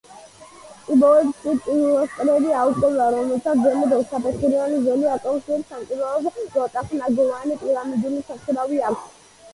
[0.85, 9.15] წიბოებს კი პილასტრები აუყვება რომელთაც ზემოთ ორსაფეხურიანი ზოლი აკავშირებს სამრეკლოს რვაწახნაგოვანი პირამიდული სახურავი აქვს.